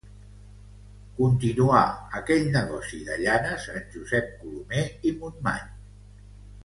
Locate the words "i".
5.11-5.13